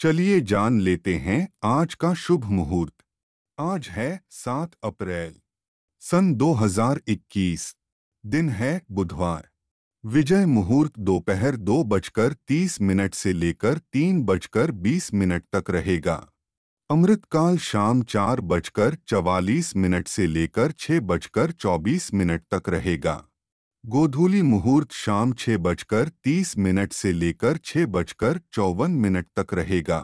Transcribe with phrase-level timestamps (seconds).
[0.00, 2.92] चलिए जान लेते हैं आज का शुभ मुहूर्त।
[3.58, 5.32] आज है सात अप्रैल,
[6.02, 7.64] सन 2021
[8.24, 9.48] दिन है बुधवार।
[10.04, 16.16] विजय मुहूर्त दोपहर दो बजकर तीस मिनट से लेकर तीन बजकर बीस मिनट तक रहेगा।
[16.90, 23.24] अमृतकाल शाम चार बजकर चवालीस मिनट से लेकर छह बजकर चौबीस मिनट तक रहेगा।
[23.84, 30.00] गोधूली मुहूर्त शाम छह बजकर तीस मिनट से लेकर छह बजकर चौवन मिनट तक रहेगा।